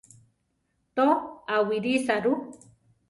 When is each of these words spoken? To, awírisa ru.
To, 0.95 1.05
awírisa 1.57 2.17
ru. 2.23 2.33